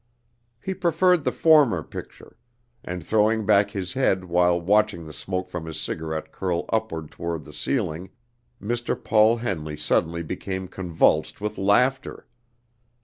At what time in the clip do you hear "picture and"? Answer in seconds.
1.83-3.05